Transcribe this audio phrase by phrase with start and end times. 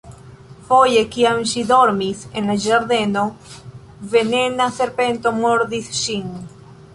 [0.67, 3.27] Foje, kiam ŝi dormis en la ĝardeno,
[4.15, 6.27] venena serpento mordis ŝin.